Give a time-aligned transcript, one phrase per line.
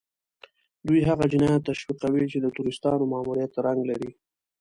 [0.87, 4.11] دوی هغه جنايات تشويقوي چې د تروريستانو ماموريت رنګ لري.